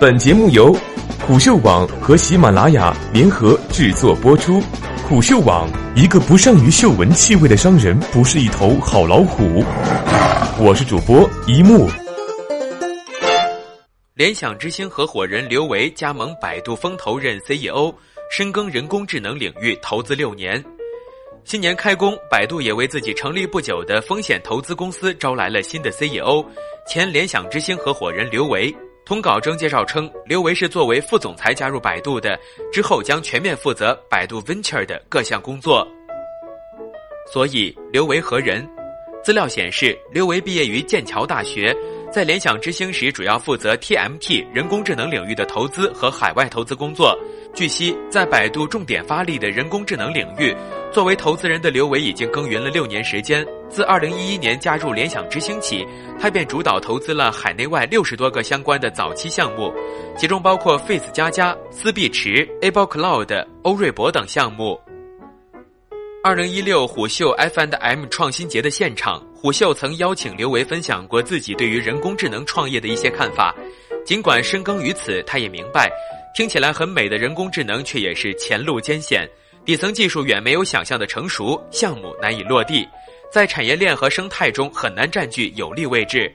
[0.00, 0.72] 本节目由
[1.26, 4.62] 虎嗅网和喜马拉雅联合制作播出。
[5.08, 9.64] 虎嗅网：一个不善于嗅闻气味的商人，不是一头好老虎。
[10.60, 11.90] 我是主播一木。
[14.14, 17.92] 联想之星合伙人刘维加盟百度风投任 CEO，
[18.30, 20.64] 深耕人工智能领域投资六年。
[21.42, 26.44] 新年开工，百度也为自己成立不久的风险投资公司招来了新的 CEO，
[26.86, 28.72] 前联想之星合伙人刘维。
[29.08, 32.38] 通稿中介绍称，刘维是作为副总裁加入百度的，
[32.70, 35.88] 之后将全面负责百度 Venture 的各项工作。
[37.32, 38.68] 所以，刘维何人？
[39.24, 41.74] 资料显示，刘维毕业于剑桥大学，
[42.12, 47.18] 在联想之星时主要负责 TMT 人工智能领域的投资和海外投资工作。
[47.54, 50.54] 据悉，在百度重点发力的人工智能领域，
[50.98, 53.46] 作为投资人的刘维已经耕耘了六年时间。
[53.70, 55.86] 自2011年加入联想之星起，
[56.18, 59.72] 他便主导投资了海内外六十多个相关的早期项目，
[60.16, 64.76] 其中包括 Face 加加、思必驰、Able Cloud、欧瑞博等项目。
[66.24, 73.54] 2016虎嗅 F&M 创新节的现场，虎嗅曾邀请刘维分享过自己对于人工智能创业的一些看法。
[74.04, 75.88] 尽管深耕于此，他也明白。
[76.34, 79.28] 听起来很美的人工智能，却也是前路艰险，
[79.68, 82.88] 底层技术远没有想象的成熟，项目难以落地，
[83.30, 86.34] 在产业链和生态中很难占据有利位置。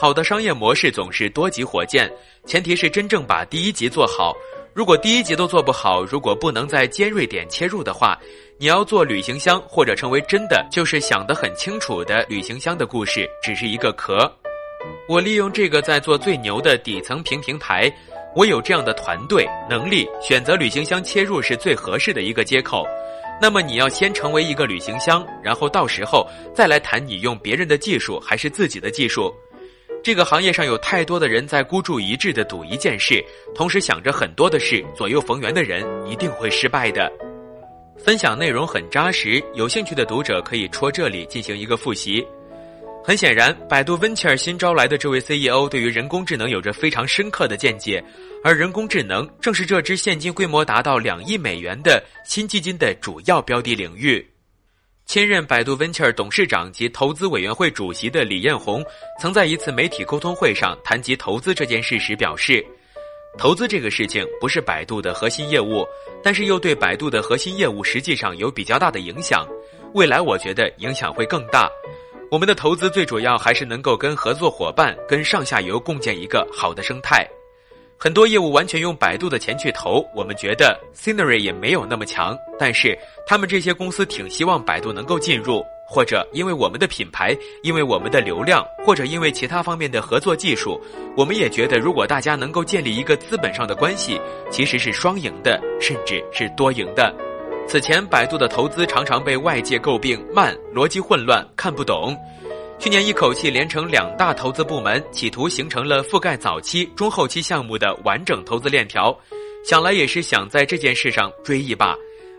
[0.00, 2.08] 好的商业模式总是多级火箭，
[2.46, 4.36] 前提是真正把第一级做好。
[4.72, 8.16] 如果第一级都做不好，如果不能在尖锐点切入的话，
[8.56, 14.32] 你要做旅行箱或者成为真的就是想得很清楚的旅行箱的故事，只是一个壳。
[15.08, 17.92] 我利用这个在做最牛的底层平平台。
[18.36, 22.86] 我有这样的团队能力，选择旅行箱切入是最合适的一个接口。
[23.40, 29.32] 那么你要先成为一个旅行箱，然后到时候再来谈你用别人的技术还是自己的技术。
[30.02, 37.10] 这个行业上有太多的人在孤注一掷的赌一件事，同时想着很多的事，左右逢源的人一定会失败的。
[37.96, 42.24] 分享内容很扎实，有兴趣的读者可以戳这里进行一个复习。
[43.04, 48.04] 很显然，百度 Venture 新招来的这位 CEO 对于人工智能有着非常深刻的见解，
[48.44, 54.26] 而人工智能正是这支现金规模达到两亿美元的新基金的主要标的领域。
[55.06, 58.84] 亲任百度 Venture 董事长及投资委员会主席的李彦宏，
[59.18, 62.62] 曾在一次媒体沟通会上谈及投资这件事时表示
[63.38, 65.82] ：“投资这个事情不是百度的核心业务，
[66.22, 69.48] 但是又对百度的核心业务实际上有比较大的影响。
[69.94, 71.70] 未来我觉得影响会更大。”
[72.30, 77.26] 我们的投资最主要还是能够跟合作伙伴、跟上下游共建一个好的生态。
[77.96, 82.36] 很多业务完全用百度的钱去投，我们觉得 Scenery 也没有那么强。
[82.58, 82.96] 但是
[83.26, 90.78] 他们这些公司挺希望百度能够进入，或者因为我们的品牌，因为我们的流量，或者因为其他方面的合作技术，
[91.16, 97.12] 我们也觉得如果大家能够建立一个资本上的关系，其实是双赢的，甚至是多赢的。
[97.68, 102.16] 此前，百度的投资常常被外界诟病慢、逻辑混乱、看不懂。
[102.78, 109.14] 去年一口气连成两大投资部门，企图形成了覆盖早期、中后期项目的完整投资链条，
[109.66, 111.94] 想来也是想在这件事上追一把。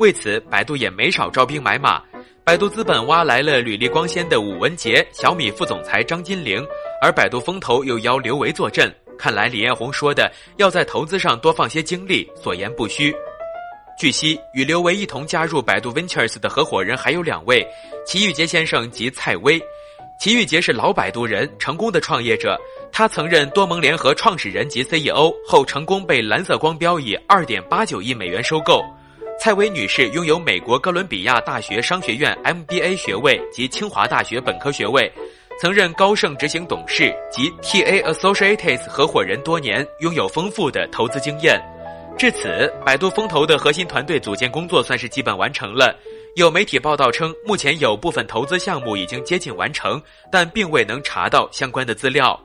[0.00, 2.02] 为此，百度也没少招兵买马。
[2.42, 6.60] 百度资本挖来了履历光鲜的武文杰、小米副总裁张金玲，
[7.00, 8.92] 而百度风投又邀刘维坐镇。
[9.16, 13.14] 看来李彦宏说的要在投资上多放些精力，所言不虚。
[13.96, 17.64] 据悉，与刘维一同加入百度 Ventures 的合伙人还有两位：
[18.06, 19.62] 齐玉杰先生及蔡威。
[20.18, 22.58] 齐玉杰是老百度人，成功的创业者。
[22.90, 28.82] 他曾任多盟联合创始人及 CEO，后成功被蓝色光标以二点八九亿美元收购。
[29.40, 35.10] 蔡薇女士拥有美国哥伦比亚大学商学院 MBA 学位及清华大学本科学位，
[35.60, 41.60] 曾任高盛执行董事及 TA Associates 合伙人多年，拥有丰富的投资经验。
[42.18, 45.98] 至此，百度风投的核心团队组建工作算是基本完成了。
[46.36, 50.00] 有媒体报道称，目前有部分投资项目已经接近完成，
[50.30, 52.38] 但并未能查到相关的资料。